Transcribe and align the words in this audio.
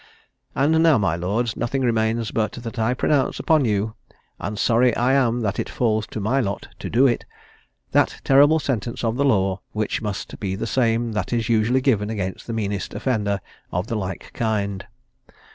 "And 0.55 0.81
now, 0.81 0.97
my 0.97 1.15
lords, 1.15 1.55
nothing 1.55 1.83
remains 1.83 2.31
but 2.31 2.53
that 2.53 2.79
I 2.79 2.95
pronounce 2.95 3.39
upon 3.39 3.65
you 3.65 3.93
(and 4.39 4.57
sorry 4.57 4.95
I 4.95 5.13
am 5.13 5.41
that 5.41 5.59
it 5.59 5.69
falls 5.69 6.07
to 6.07 6.19
my 6.19 6.39
lot 6.41 6.67
to 6.79 6.89
do 6.89 7.05
it) 7.05 7.23
that 7.91 8.19
terrible 8.23 8.57
sentence 8.57 9.03
of 9.03 9.15
the 9.15 9.25
law, 9.25 9.59
which 9.73 10.01
must 10.01 10.39
be 10.39 10.55
the 10.55 10.65
same 10.65 11.11
that 11.11 11.31
is 11.31 11.49
usually 11.49 11.81
given 11.81 12.09
against 12.09 12.47
the 12.47 12.51
meanest 12.53 12.95
offender 12.95 13.41
of 13.71 13.85
the 13.85 13.95
like 13.95 14.31
kind. 14.33 14.87